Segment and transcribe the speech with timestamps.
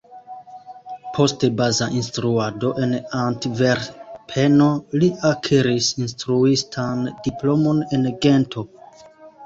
[1.17, 8.71] Post baza instruado en Antverpeno li akiris instruistan diplomon en Gento.